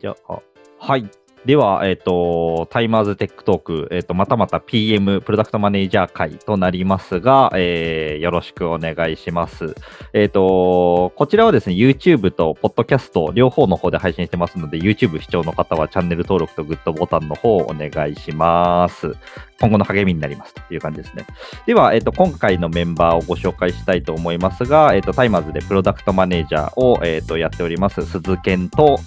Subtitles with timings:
[0.00, 0.40] じゃあ、
[0.78, 1.08] はい。
[1.46, 9.76] では、えっ、と、タイマーズテックトーク、えっ、と、またまた PM、プロダクトマネージャー回となりますが、えーよろしくお願いします。
[10.12, 19.14] えっ、と、こちらはですね、YouTube と Podcast 両方の方で配信してますので、YouTube 視聴の方はチャンネル登録とグッドボタンの方をお願いします。
[19.60, 21.26] 今後の励みになりますという感じですね。
[21.66, 28.98] では、えっ、と、今回のメンバーをご紹介したいと思いますが、えっ、と、タイマーズでプロダクトマネージャーを、えっ、と、やっております、鈴健と、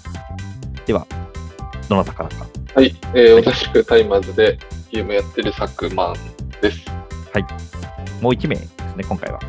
[0.86, 1.06] では、
[1.88, 2.46] どなたからか。
[2.74, 4.58] はい、えー、同じくタイマーズで
[4.90, 6.14] PM やってる佐久間
[6.60, 7.00] です。
[8.20, 9.40] もう1名ですね、今回は。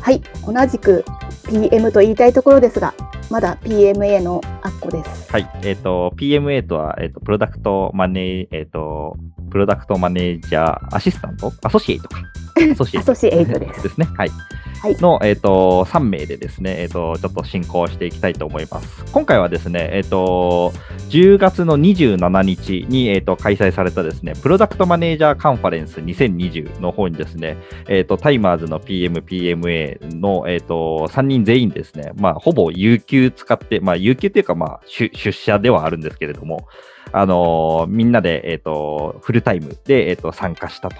[0.00, 1.04] はい、同じく
[1.48, 2.94] PM と言いたいところですが、
[3.30, 5.30] まだ PMA のアッコです。
[5.30, 5.50] はい。
[5.62, 9.16] えっ、と、PMA とは、えっ、と、プロダクトマネー、えっ、と、
[9.50, 11.52] プロダクトマネージャーアシスタント？
[11.62, 12.22] アソシエイトか。
[12.72, 13.82] アソシエイトアソシエイトです。
[13.82, 14.08] ですね。
[14.16, 14.30] はい。
[14.80, 19.04] はいの、えっ、と、3名でですね、えっ、と、ちょっと進行していきたいと思います。
[19.12, 20.72] 今回はですね、えっ、と、
[21.10, 27.56] 10月の27日に、えっ、と、開催されたですね、プロダクトマネージャーカンファレンス2020の方にですね、
[27.88, 36.68] えっ、と、タイマーズの PM、PMA の、えっ、と、3人全員ですね、まあ、ほぼ有給使って、まあ、有給っていうか、まあ、出出社ではあるんですけれども、
[37.10, 40.96] あのーみんなで、えっ、と、フルタイムで、えっ、と、参加したと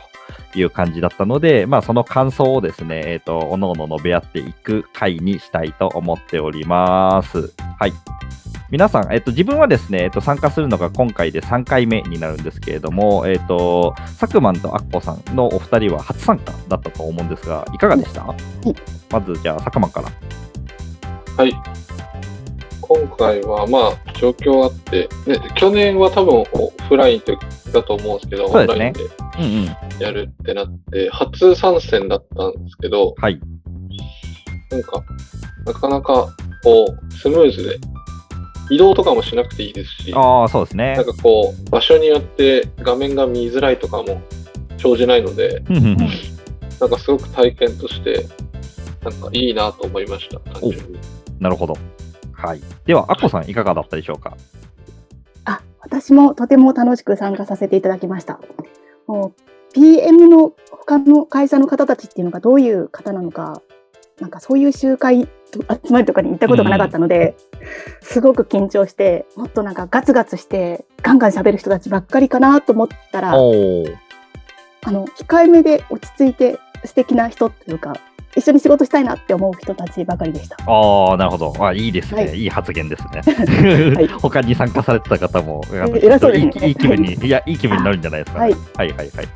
[0.54, 7.52] いう感じだったので、まあ、その感想をですね、えっ、と、おのおの述べ合っていく回にしたいと思っております。
[7.78, 7.92] はい。
[8.70, 18.26] 皆さん、えっ、と、自分はですね、えっ、と、参加するのが今回で3回目になるんですけれども、えっ、と、佐久間とアッコさんのお二人は初参加だったと思うんですが、いかがでした、
[19.10, 20.08] まず、じゃあ、佐久間から。
[21.36, 21.52] はい。
[22.88, 27.22] 今回はまあ状況あって、ね、去年は多分オフライン
[27.70, 29.02] だと思うんですけど、そうですねオンラインで
[29.38, 29.87] うんうん。
[30.00, 33.40] やるってなって、初参戦だったんですけど、はい。
[34.70, 35.02] なんか、
[35.66, 36.28] なかなか
[36.62, 37.78] こう、スムーズで、
[38.70, 41.04] 移動とかもしなくていいですし、ああ、そうですねなん。
[41.04, 44.20] かこう、場所によって画面が見づらいとかも
[44.76, 45.96] 生じないので、うんうんうん
[46.80, 48.24] なんかすごく体験として、
[49.02, 50.98] なんかいいなと思いました、単純に。
[51.40, 51.76] なるほど。
[52.32, 52.60] はい。
[52.86, 54.36] では、アッコさん、いかがだったでしょうか？
[55.44, 58.38] あ、私もとても楽しく参加させていただきました。
[59.08, 59.40] もう
[59.74, 63.62] PM の他の会社の方たちっていうのがどういう方なのか、
[64.20, 67.36] なんかそういう集会と集まりとかに行ったことがなかったので、
[68.00, 73.34] すごく緊張して、もっとなんかガツガツしてガンガン喋る人たちばっかりかなと思ったら。
[74.82, 77.94] あの控えめで落ち着いて素敵な人というか、
[78.38, 80.56] 一緒に仕事したいなって思う人たちばかりでした。
[80.66, 81.54] ああ、なるほど。
[81.58, 84.04] あいいですね、、はいい発言ですね。
[84.04, 89.26] い 他に参加されてた方も、偉そうですねいいいい気分に、いや、いい気分になるんじゃないですか、はいはいはいはいはい。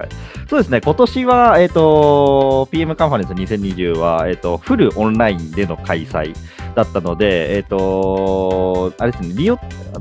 [0.48, 6.34] そうですね、今年は、えっ、と、PM カンファレンス2020は、えっ、と、フルオンラインでの開催
[6.74, 9.58] だったので、えっ、と、あれですね、利用、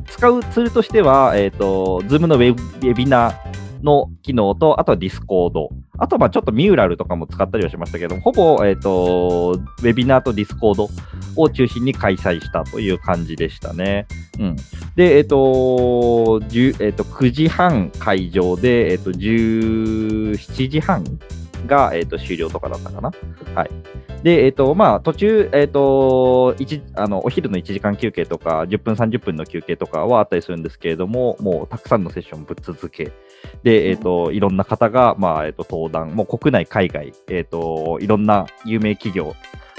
[0.08, 3.52] 使うツールとしては、えっ、と、Zoom のウェブウェビナー、
[3.84, 5.70] の機能と、あとはディスコード。
[6.02, 10.90] あとはまあちょっとミューラルとかも使ったりはしましたけど、ほぼ、えっ、と、ウェビナーとディスコード
[11.36, 14.08] を中心に開催したという感じでしたね。
[14.40, 14.56] うん。
[14.96, 16.42] で、えっ、と、
[16.80, 21.04] えっ、と、9時半会場で、えっ、と、17時半
[21.68, 23.12] が、えっ、と、終了とかだったかな。
[23.56, 23.70] はい。
[24.24, 33.12] で、えっ、と、まあ、途中、えっ、と、一あの、お昼の1時間休憩とか、10分、30分の休憩とかはあったりするんですけれども、もうたくさんのセッションぶっ続け、
[33.64, 39.36] で、えっ、と、いろんな方が、まあ、えっ、と、登壇、もう国内、海外、えっ、と、いろんな有名企業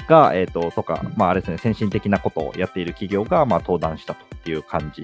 [0.07, 5.03] が、えっ、と、とか、まあ、あれですね、先進的なことをやっている企業が、まあ、登壇したという感じ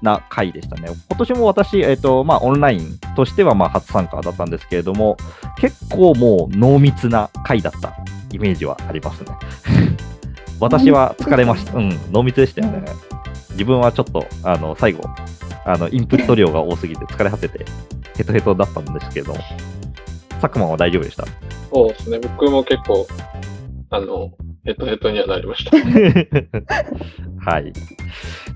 [0.00, 0.88] な回でしたね。
[1.08, 5.16] 今年も私、えっ、と、まあ、オンラインとしては、まあ、初参加だったんですけれども、
[5.58, 7.94] 結構もう濃密な回だった
[8.32, 9.30] イメージはありますね。
[10.60, 11.76] 私は疲れました。
[11.76, 12.84] うん、濃密でしたよね。
[13.52, 15.02] 自分はちょっと、あの、最後、
[15.64, 17.64] あの、インプット量が多すぎて疲れ果てて、
[18.16, 19.34] ヘトヘトだったんですけど、
[20.40, 21.24] 佐久間は大丈夫でした？
[21.72, 23.06] そうですね、僕も結構、
[23.92, 24.30] あの、
[24.64, 25.76] ヘトヘトにはなりました。
[27.44, 27.72] はい。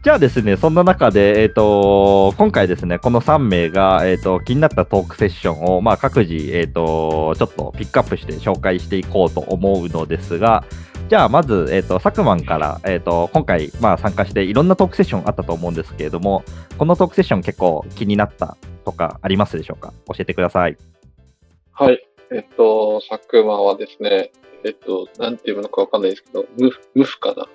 [0.03, 10.65] じゃあですね、そんな中で、えっ、と、今回ですね、この3名が、えっ、と、気になったトークセッションを、まあ、各自、えっ、と、ちょっとピックアップして紹介していこうと思うのですが、
[11.11, 16.45] じゃあ、まず、えっ、と、佐久間から、えっ、と、今回、まあ、参加していろんなトークセッションあったと思うんですけれども、
[16.79, 18.57] このトークセッション結構気になった
[18.87, 19.93] とかありますでしょうか？
[20.09, 20.79] 教えてください。
[21.73, 22.01] はい。
[22.33, 24.33] えっと、佐久間はですね、
[24.65, 27.47] えっと、なんていうのかわかんないですけど、無無負かな？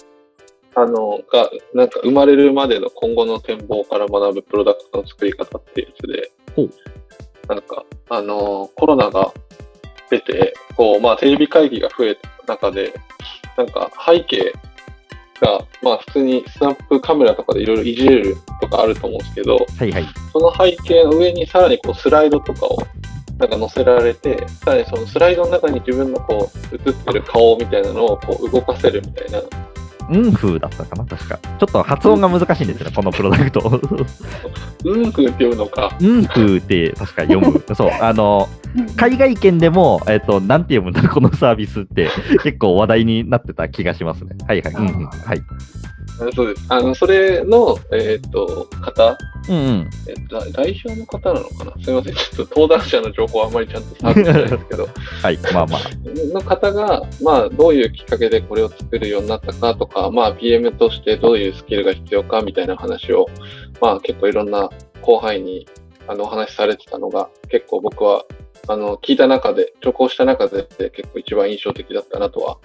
[0.75, 6.69] あの、が、なんか生まれるまでの今後の展望から学ぶプロダクトの作り方っていうやつでほう、
[7.47, 9.33] なんか、あの、コロナが
[10.09, 12.93] 出て、こう、まあ、テレビ会議が増えた中で、
[13.57, 14.53] なんか背景
[15.41, 20.05] が、まあ普通にスナップカメラとかでいろいろいじれるとかあると思うんですけど、はいはい。
[20.31, 22.77] その背景の上にさらにこうスライドとかを
[23.41, 29.41] なんか載せられて、さらにそのスライドの中に自分のこう映ってる顔みたいなのをこう動かせるみたいな、
[30.11, 31.37] うんふうだったかな、確か。
[31.37, 33.81] ちょっと発音が難しいんですよね、 このプロダクト。
[34.83, 37.63] うんふうっていうのか、うんふうって確か読む。
[37.73, 38.47] そう、あの、
[38.95, 42.09] 海外圏でも、えっ、と、なんて読むんだ、このサービスって、
[42.43, 44.35] 結構話題になってた気がしますね。
[44.47, 44.73] はいはい。
[44.73, 45.41] うんうん、はい。
[46.33, 46.65] そうです。
[46.69, 49.17] あの、それの、えっ、と、方、
[49.49, 49.89] うんうん。
[50.07, 51.71] えっと、代表の方なのかな？
[51.83, 52.13] すみません。
[52.13, 54.89] ちょっと登壇者の情報はあんまりちゃんと把握してないですけど、
[55.23, 55.81] はい、まあまあ。
[56.33, 63.27] の方が、まあ、どういうきっかけでこれを作るようになったかとか、まあ、PM としてどういうスキルが必要かみたいな話を、
[63.79, 64.69] まあ、結構いろんな
[65.01, 65.67] 後輩に
[66.07, 68.25] あのお話しされてたのが、結構僕は、
[68.67, 72.57] あの、聞いた中で、受講した中で結構一番印象的だったなとは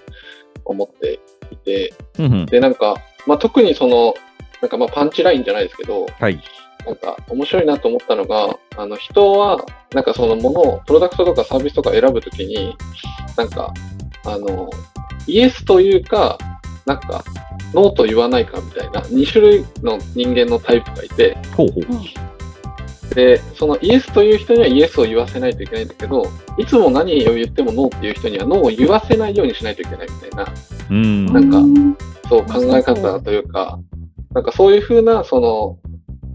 [0.65, 1.19] 思って
[1.51, 2.45] いて、うんうん。
[2.45, 2.95] で、なんか、
[3.27, 4.13] まあ、特にその、
[4.61, 6.41] なんかまあパンチラインじゃないですけど、はい。
[6.85, 9.63] なんか面白いなと思ったのが、あの人は、
[9.93, 12.75] なんかそのものを、プロダクトとかサービスとか選ぶときに、
[13.35, 13.73] なんか、
[14.25, 14.69] あの、
[15.27, 16.37] イエスというか、
[16.85, 17.23] なんか、
[17.73, 21.83] ノーと言わないかみたいな、2種類の人間のタイプがいて、ほうほう。
[23.13, 26.23] で、そのイエスという人にはイエスを言わせないといけないんだけど、
[26.57, 30.53] いつも何を言ってもノーっていう人にはノーを言わせないようにしないといけないみたいな、
[30.89, 31.25] うん。
[31.27, 31.97] なんかうん
[32.29, 33.79] そう考え方というか、
[34.33, 35.79] なんかそういうふうな、その、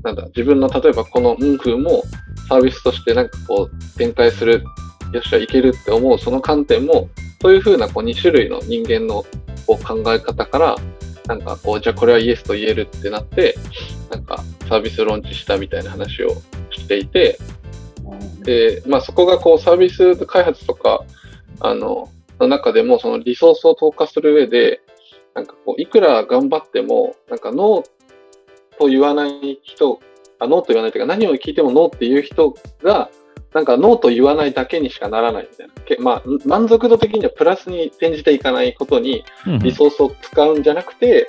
[0.03, 2.03] なんだ、自分の例えばこの運風も
[2.49, 4.65] サービスとしてなんかこう展開する、
[5.13, 7.09] よっしゃ、いけるって思うその観点も、
[7.41, 9.25] そういうふうなこう2種類の人間の
[9.67, 10.77] こう考え方から、
[11.27, 13.57] なんかこう、じゃあこれはイエスと言えるってなって、
[14.11, 16.31] なんかサービスローンチしたみたいな話を
[16.71, 17.39] していて、
[18.43, 21.05] で、まあそこがこうサービス開発とか、
[21.61, 22.09] あの、
[22.43, 24.81] の中でもそのリソースを投下する上で、
[25.35, 30.01] なんかこう、いくら頑張っても、なんかノーと言わない人、
[30.39, 33.11] あ、ノーと言わないというか、何を聞いてもノーっていう人が、
[33.55, 35.75] なんかノーと言わないだけにしかならないみたいな。
[35.85, 39.25] けまあ、満足度的にはプラスに転じていかないことに
[39.63, 41.29] リソースを使うんじゃなくて、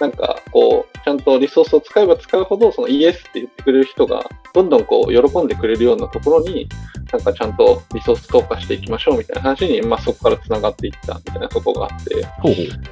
[0.00, 6.68] なんかこう、ちゃんとリソースを使えば使うほど、そのイエスって言ってくれる人が、どんどんこう、喜んでくれるようなところに、
[7.12, 12.14] なんかちゃんとリソース投下していきましょうみたいな話に、まあそこから繋がっていったみたいなところがあって。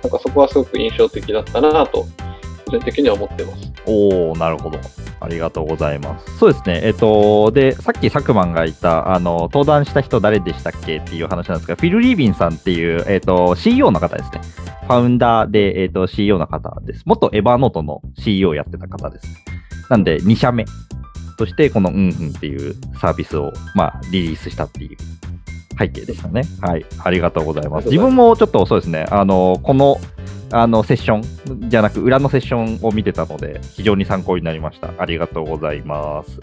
[0.02, 2.06] なんかそこはすごく印象的だったなと、
[2.72, 3.72] 個人的には思ってます。
[3.86, 4.78] おー、なるほど。
[5.20, 6.38] ありがとうございます。
[6.38, 6.80] そうですね。
[6.82, 10.96] えっ、と、で、さっき佐久間がいた、あの、登壇した人誰でしたっけ？
[10.96, 14.40] っていう話なんですが、フィル・リービンさんっていう、えっ、と、CEO の方ですね。
[14.86, 17.02] ファウンダーで、えっ、と、CEO の方です。
[17.04, 19.26] 元エバーノートの CEO をやってた方です。
[19.90, 20.64] なんで、2社目
[21.36, 24.96] として、このうんうんっていうサービスを、まあ、リリースしたっていう
[25.78, 26.42] 背景でしたね。
[26.60, 26.86] はい。
[27.02, 27.86] ありがとうございます。
[27.86, 29.98] 自分もちょっとそうですね、あの、この、
[30.50, 34.92] あの、セッションじゃなく、裏のセッションを見てたので、非常に参考になりました。
[34.98, 36.40] ありがとうございます。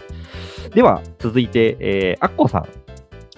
[0.74, 2.68] では、続いて、えー、アッコさん。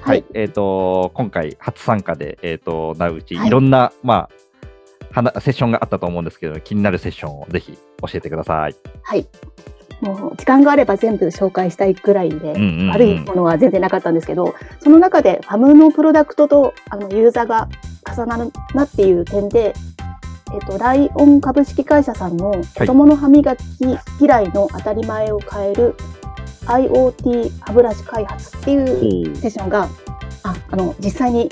[0.01, 0.25] はい。
[0.35, 4.31] えっ、と、今回初参加で、えっ、と、なうち、はいいろんな、まあ、
[5.13, 8.75] はなセッションがあったと思うんですけど、気になるセッションをぜひ教えてください。
[9.03, 9.27] はい。
[10.03, 12.55] もう時間があれば全部紹介したいくらいで、
[12.91, 17.69] 悪いものは全然なかったんですけど、その中でファムのプロダクトとあのユーザーが
[18.15, 19.75] 重なるなっていう点で、
[20.53, 23.63] えっと、ライオン株式会社さんの子供の歯磨き
[24.21, 25.95] 嫌いの当たり前を変える
[26.67, 29.37] IoT 歯ブラシ開発っていう。
[29.37, 29.89] セッションが、
[30.43, 31.49] ああの実際に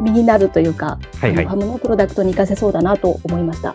[0.00, 3.74] 身になるというか、はいはいファムのプロダクトに活かせそうだなと思いました。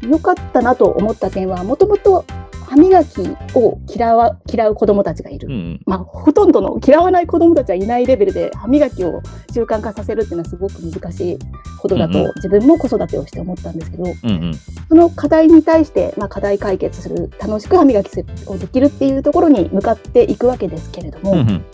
[0.00, 2.24] 良かったなと思った点は、もともと
[2.72, 3.20] 歯磨き
[3.54, 5.48] を嫌わ嫌う子どもたちがいる。
[5.48, 5.80] うんうん。
[5.84, 9.20] まあ、ほとんどの嫌わない子どもたちはいないレベルで歯磨きを
[9.52, 11.38] 習慣化させるっていうのはすごく難しい
[11.78, 14.54] ことだと、うんうん自分も子育てをして思ったんですけど、うんうん。
[14.88, 18.08] その課題に対して、まあ、課題解決する、楽しく歯磨き
[18.46, 21.64] をできるっていうところに向かっていくわけですけれども、うんうん。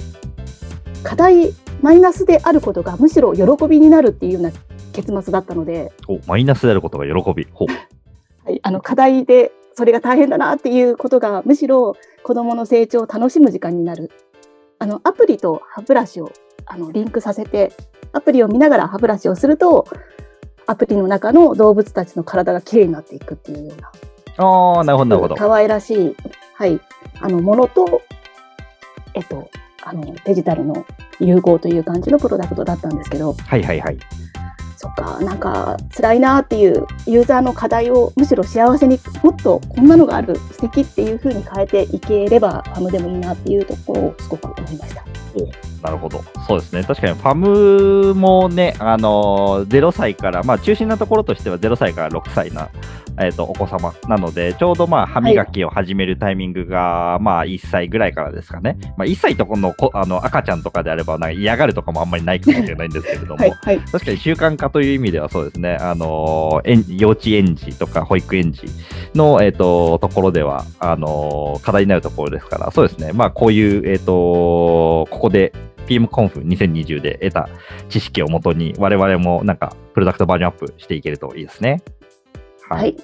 [1.05, 4.51] 課題、マイナスであることがむしろ喜びになるっていうような
[4.93, 7.47] 結末だったので、おマイナスであることが喜び。
[8.45, 14.11] はい、あの課題でそれが大変だなっていうことがむしろ子どもの成長を楽しむ時間になる
[14.81, 16.33] あのアプリと歯ブラシを
[16.67, 17.73] あのリンクさせて
[18.13, 19.87] アプリを見ながら歯ブラシをすると
[20.67, 23.93] アプリの中の動物たちの体がきれいになっていくっていうような
[24.45, 25.37] ああ、なるほど、なるほど。
[25.37, 26.17] 可愛らしい、
[26.55, 26.81] はい、
[27.21, 28.03] あのものと、
[29.15, 29.49] えっと、
[29.85, 30.85] あのデジタルの
[31.21, 33.99] 融合という感じのプロダクトだったんですけどはいはいはい。
[34.79, 45.05] そっか、なんか辛いなっていうユーザーの課題をむしろ幸せにもっとこんなのがある素敵っていう風に変えていければファムでもいいなっていうところをすごく思いました。
[45.83, 46.25] なるほど。
[46.47, 46.83] そうですね。
[46.83, 52.69] 確かにファムもね、あのー、0歳から、まあ中心なところとしては0歳から6歳な、
[53.21, 58.77] えーと、お子様なので、ちょうどまあ歯磨きを始めるタイミングが、はい、まあ1歳ぐらいからですかね。
[58.97, 68.67] まあ1歳とこのこあの赤ちゃんとかであればなんか嫌がるとかもあんまりないかもしれないんですけれども、はいはい、確かに習慣化という意味ではそうですね、あのー、幼稚園児とか保育園児
[69.15, 75.53] の、えーと、ところではあの、課題になるところですから、そうですね、まあこういう、えーと、ここで
[75.87, 77.49] PM コンフ2020で得た
[77.89, 81.83] 知識をもとに、我々もなんかプロダクトバージョンアップしていけるといいですね。
[82.69, 82.97] はい。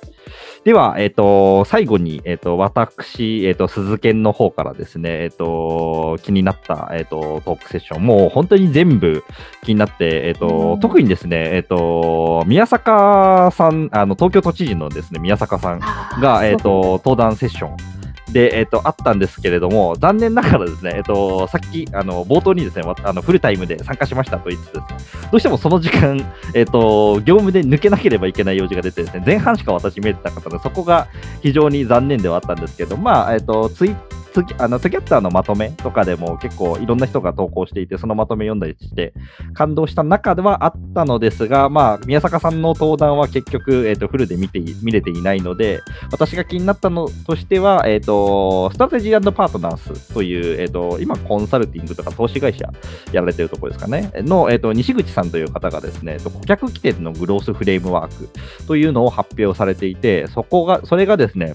[0.64, 9.24] では、えっ、ー、と、最後に、えっ、ー、と、私、えっ、ー、と、鈴研の方からですね、えっ、と、気になった、えっ、と、トークセッション、もう本当に全部
[9.62, 15.80] 気になって、えっ、と、特にですね、えっ、と、宮坂さん、あの、東京都知事のですね、宮坂さん
[16.20, 17.76] が、えっ、と、登壇セッション、
[18.32, 26.18] で、えっ、ー、と、あったんですけれども、残念ながらですね、えっ、ー、と、さっき、あの、冒頭にですね、あのフルタイムで参加しましたと言ってですね、どうしてもその時間、
[26.54, 31.08] えっ、ー、と、業務で抜けなければいけない用事が出てですね、前半しか私見えてなかったので、そこが
[31.42, 33.96] 非常に残念ではあったんですけど、まあ、えっ、と、ツイッ
[34.42, 39.14] ツあのツキャッターのまとめとかでも結構いろんな人が投稿していて、そのまとめ読んだりして
[39.52, 52.68] 感動した中ではあったのですが、まあ、宮坂さんの登壇は結局、えーと、フルで見て見れていないので、私が気になったのとしては、えーと、ストラテジーパートナースという、えーと、今、コンサルティングとか投資会社
[53.12, 58.28] やられてるところですかね、の、えー、と西口さんという方がですね、顧客規定のグロースフレームワーク
[58.66, 61.54] というのを発表されていて、そこが、それがですね、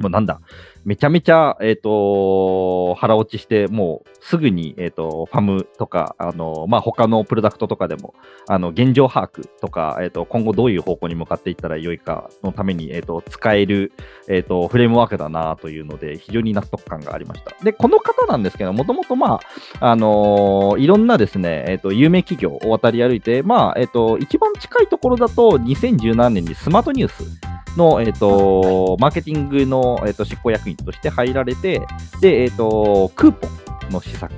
[0.00, 0.40] もうなんだ、
[0.84, 8.14] めちゃめちゃ、え、ー、と、腹落ちして、もうすぐに、え、ー、と、ファムとか、あの、まあ、他のプロダクトとかでも、
[8.48, 13.92] あの、現状把握とか、え、ー、と、今後どういう方向に向かっていったらよいかのために、えっ、と、使える、
[14.28, 17.52] えっ、と、フレームワークだなというので、非常に納得感がありました。
[17.64, 19.40] で、この方なんですけど、もともと、ま
[19.80, 31.80] あ、あのいろんなですね、えっ、と、有名企業を渡り歩いて、まあ、えっ、と、一番近いところだと、2017年にスマートニュース、の、えっ、ー、と、マーケティングの、えっ、ー、と、執行役員として入られて、
[32.20, 33.46] で、えっ、ー、と、クーポ
[33.88, 34.32] ンの施策、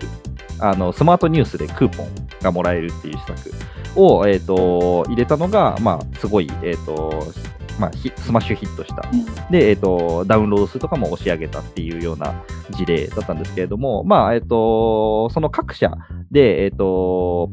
[0.58, 2.08] あの、スマートニュースでクーポン
[2.42, 3.52] がもらえるっていう施策
[3.96, 7.24] を、えっ、と、入れたのが、まあ、すごい、えっ、と、
[7.78, 9.02] まあ、スマッシュヒットした。
[9.50, 15.90] で、えっ、と、ダウンロード数とかも押し上げたっていうような事例だったんですけれども、まあ、えっ、と、その各社
[16.30, 17.50] で、えっ、と、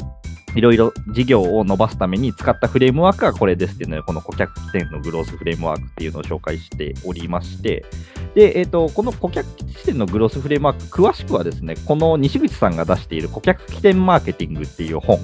[0.58, 7.86] いろいろ事業を伸ばすために使ったフレームワークがこれですっていうので、この顧客起点のグロースフレームワークっていうのを紹介しておりまして、
[8.34, 15.20] で、えっ、ー、と、この顧客起点のグロースフレームワーク、詳しくはですね、この西口さんが出している顧客起点マーケティングっていう本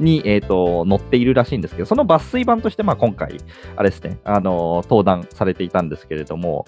[0.00, 3.36] に、えーと、載っているらしいんですけど、その抜粋版として、まあ、今回、
[3.76, 6.66] あれですね、あの登壇されていたんですけれども、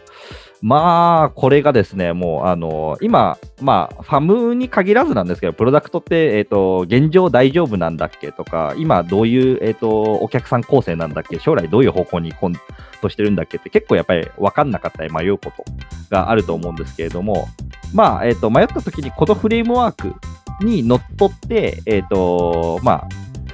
[0.62, 15.64] まあ、これがですね、もう、あの今、まあ、ファムに限らずなんですけど、プロダクトって、え、ー、と、現状大丈夫なんだっけとか、今どういう、えっ、ー、と、お客さん構成なんだっけ将来どういう方向に行こうとしてるんだっけって結構やっぱり分かんなかったり迷うこと
[16.10, 17.48] があると思うんですけれども、
[17.92, 20.14] まあ、えっ、ー、と、迷った時にこのフレームワーク
[20.60, 23.08] にのっとって、えっ、と、まあ、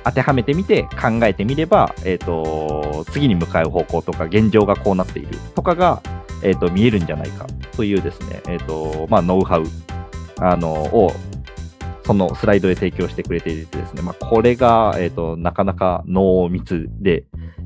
[0.05, 6.03] 当てはめてみて考えてみれば、えっ、ー、と、次に向かう方向とか、現状がこうなっているとかが、
[6.43, 9.65] えっ、ー、と、見えるんじゃないかというですね、えっ、ー、と、まあ、ノウハウ、
[10.39, 11.13] あの、を、
[12.05, 17.25] そのスライドで提供してくれていてですね、まあ、これが、えっ、と、なかなか濃密で、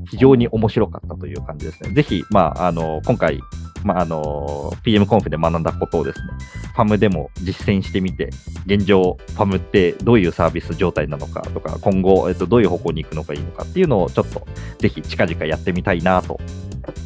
[0.09, 1.91] 非常に面白かったという感じですね。
[1.91, 3.39] ぜひ、まあ、あの、今回、
[3.85, 6.25] まあ、あの、PM コンフで学んだことをですね、
[6.73, 8.31] ファムでも実践してみて、
[8.65, 14.47] 現状、ファムってどういうサービス状態なのかとか、今後、えっと、どういう方向に行くのがいいのかっていうのをちょっと、
[14.79, 16.39] ぜひ近々やってみたいなと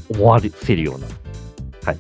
[0.09, 1.07] 思わせるような、
[1.83, 1.97] はい、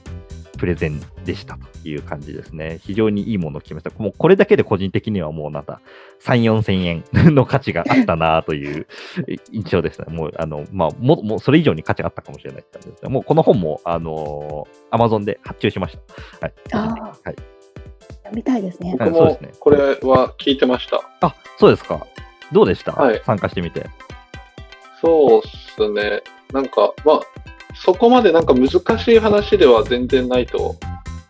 [0.57, 1.68] プレゼンでしたと。
[1.85, 2.79] いう感じですね。
[2.83, 4.03] 非常にいいものを決めました。
[4.03, 5.81] もうこれだけで個人的にはもうなんか
[6.23, 7.03] 3、4千円
[7.35, 8.87] の価値があったなという
[9.51, 10.07] 印象ですね。
[10.13, 13.09] もう、あの、まあ、も、もうそれ以上に価値があったかもしれないって感じですね。
[13.09, 15.97] もうこの本も、あのー、Amazon で発注しまし
[16.39, 16.45] た。
[16.45, 16.53] はい。
[16.73, 16.79] あ
[17.23, 17.35] はい。
[18.23, 18.95] 読みたいですね。
[18.99, 21.01] 僕もこれは聞いてました。
[21.21, 22.05] あ、そうですか。
[22.51, 23.85] どうでした、はい、参加してみて。
[25.01, 25.41] そうっ
[25.75, 26.21] すね。
[26.53, 27.21] なんか、まあ、
[27.75, 28.69] そこまでなんか難
[28.99, 30.75] しい話では全然ないと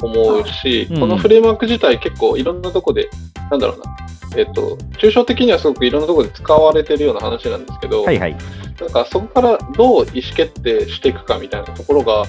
[0.02, 3.10] 思うし、うん、このフレームワーク自体結構いろんなとこで、
[3.52, 3.98] なんだろうな、
[4.38, 8.38] えっと、抽象的にはすごくいろんなところで使われてるような話なんですけど、はいはい、
[8.80, 12.26] なんかそこからどう意思決定していくかみたいなところが、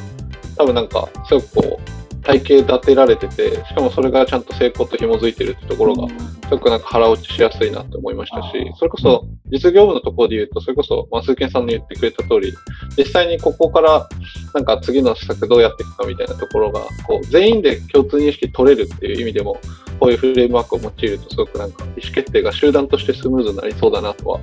[0.56, 6.14] 多分なんかすごくこう、体系立てられてて、しかもそれがちゃんと成功と紐づいてるってところが、す
[6.50, 12.52] ごくなんか腹落ちしやすいなって思いましたし、それこそ実業部のところで言うと、それこそ、まあ、鈴木さんの言ってくれた通り、
[12.96, 14.08] 実際にここから
[14.54, 19.58] なんか次の施策どうやっていくかみたいなところが、こう全員で共通認識取れるっていう意味でも、
[19.98, 24.40] こういうフレームワークを用いると、すごくなんか意思決定が集団としてスムーズになりそうだなとは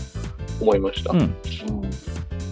[0.59, 1.11] 思いました。
[1.11, 1.35] うん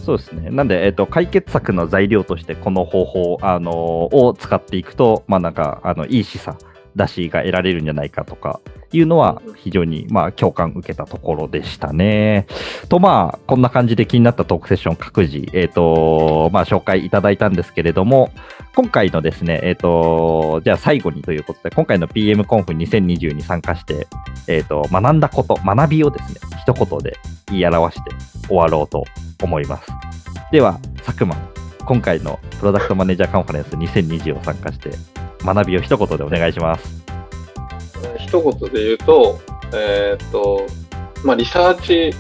[0.06, 0.52] そうですね。
[0.52, 6.56] なんで、えっ、と、解決策の材料として、この方法、あのを使っていくと、まあ、なんか、あの、いい示唆、
[6.96, 8.60] 出しが得られるんじゃないかとか
[8.98, 12.48] いうのは、非常に、まあ、共感受けたところでしたね。
[12.90, 18.32] と、まあ、こんな感じで気になったトークセッション各自、えっ、と、まあ、紹介いただいたんですけれども、
[18.76, 24.08] 今回のですね、えっ、と、じゃあ最後にということで、今回の PM コンフ2020に参加して、
[24.48, 28.12] えっ、と、学んだこと、学びをですね、一言で言い表して
[28.48, 29.04] 終わろうと
[29.44, 29.92] 思います。
[30.52, 31.36] では、佐久間、
[31.86, 34.92] 今回のプロダクトマネージャーカンファレンス2020を参加して、
[35.46, 37.04] 学びを一言でお願いします。
[38.20, 39.40] 一言で言うと、
[39.74, 40.66] えーっと、
[41.24, 42.12] まあ、リサーチ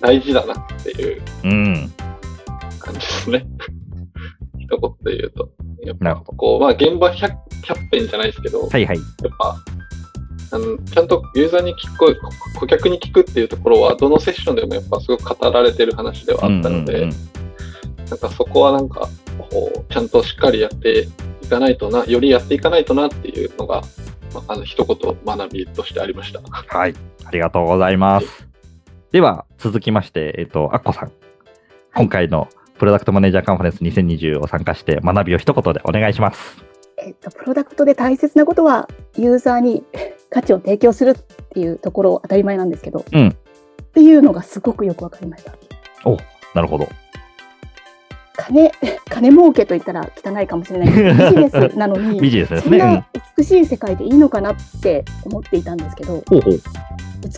[0.00, 1.92] 大事だなっていううん。
[2.78, 3.46] 感じですね。
[4.58, 5.48] 一言で言うと。
[5.82, 5.96] やっ。
[5.96, 8.96] ぱこう、まあ、現場 100, 100遍じゃないですけど、はいはい。
[8.96, 9.04] やっ
[9.38, 9.56] ぱ、
[10.50, 12.18] あのちゃんとユーザーに聞く、
[12.58, 17.28] 顧客に聞くっていうところは、どのセッションでもやっぱすごく語られてる話ではあったので、うんうんうん
[18.08, 19.06] なんかそこはなんか、
[19.50, 21.08] こう、ちゃんとしっかりやって
[21.48, 23.80] いかないとな、よりやっていかないとなっていうのが、
[24.34, 26.40] まあ、あの、一言学びとしてありました。
[26.42, 26.94] はい。
[27.24, 28.46] ありがとうございます。
[29.12, 31.12] では、続きまして、えっ、と、アッコさん。
[31.94, 36.62] 今回のプロダクトマネージャーカンファレンス2020を参加して、学びを一言でお願いします。
[36.98, 38.86] えっと、プロダクトで大切なことは、
[39.16, 39.84] ユーザーに
[40.28, 41.14] 価値を提供するっ
[41.48, 45.52] ていうところ当たり前なんですけど、うんっていうのがすごくよくわかりました。
[46.54, 46.86] なるほど。
[48.38, 48.70] 金、
[49.10, 52.78] 金儲けと言ったら汚いかもしれないけど、 ビジネスなのに、ビジネスですね。
[52.78, 56.60] そんな美しい世界でいいのかなって思っていたんですけど、うん、ほうほう。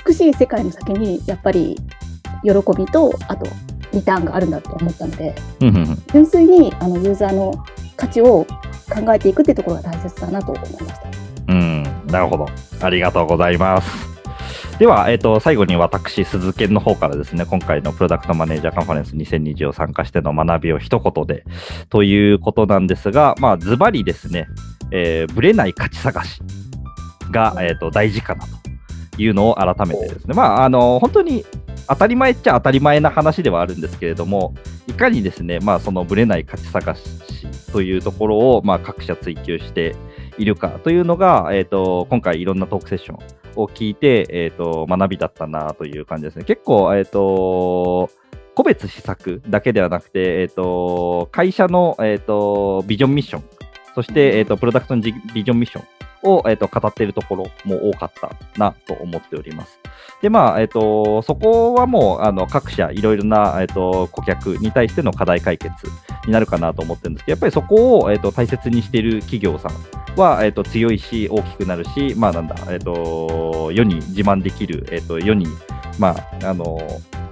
[0.07, 1.77] 美しい世界の先にやっぱり
[2.43, 3.47] 喜びと、あと
[3.93, 7.65] リターンがあるんだと思ったので、うんうんうん純粋にあのユーザーの
[7.97, 8.47] 価値を
[8.89, 11.09] 考えていくっていうところが大切だなと思いました。
[11.49, 12.47] うん、なるほど。
[12.81, 14.10] ありがとうございます。
[14.79, 21.45] では、えっ、と、最後に私、鈴研の方からですね、今回のプロダクトマネージャーカンファレンス2020を参加しての学びを一言で、
[21.89, 24.47] ということなんですが、まあ、ズバリですね、
[24.91, 26.43] えーぶれない価値探し
[27.31, 31.45] が、えっ、と、大事かなというのを改めてですね、まあ、あの、本当に
[31.89, 34.55] 当たり前っちゃ当たり前な話ではあるんですけれども、
[34.87, 37.03] いかにですね、まあ、そのぶれない価値探し
[37.73, 39.95] というところを、まあ、各社追求して
[40.39, 46.45] いるかというのが、えっ、と、今回いろんなトークセッションを聞いて、えっ、と、学びだったなという感じですね。
[46.45, 48.11] 結構、えっ、と、
[48.55, 53.45] 個別施策だけではなくて、えっ、と、会社の、えっ、と、ビジョンミッション、
[53.95, 59.79] そして、えっ、と、プロダクトのジビジョンミッションを、えっ、と、語っているところも多かったなと思っております。
[60.23, 65.73] で、まあ、えっ、と、そこはもう、あの、各社、いろいろな、えっ、と、顧客に対しての課題解決
[66.27, 75.47] になるかなと思ってるんですけど、やっぱりそこを、えっ、と、大切にしている企業さんは、えっ、と、強いし、大きくなるし、まあ、なんだ、えっ、と、世に自慢できる、えっ、と、世に、
[75.99, 76.79] まあ、あの、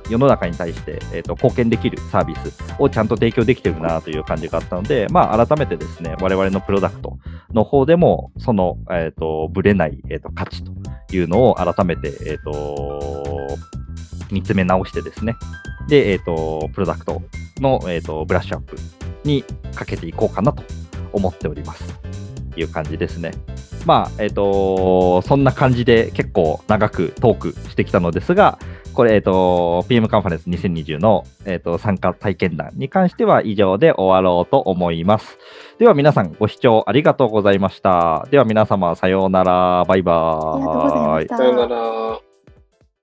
[0.08, 7.18] 世の中に対して、えっと貢献できるサービスをちゃんと提供できてるなという感じがあったので、まあ、改めてですね、我々のプロダクト
[7.52, 10.72] の方でも、その、えっ、と、ぶれない、えっ、と、価値と
[11.12, 13.08] いうのを改めて、えっ、と、
[14.30, 15.36] 見つめ直してですね、
[15.88, 17.22] で、えっ、と、プロダクト
[17.58, 18.76] の、えっ、と、ブラッシュアップ
[19.24, 19.44] に
[19.74, 20.62] かけていこうかなと
[21.12, 22.07] 思っております。
[22.58, 23.30] という感じですね。
[23.86, 28.58] まあ、えっ、と、そんな感じで結構長くトークしてきたのですが、
[28.94, 35.38] これ、えっ、と、PM カンファレンス2020の、えっ、と、参加体験談に関しては以上で終わろうと思います。
[35.78, 38.26] では皆さんご視聴ありがとうございました。
[38.32, 39.84] では皆様さようなら。
[39.84, 40.56] バイバーイ。
[40.56, 41.36] ありがとうございました。
[41.36, 42.27] さよなら。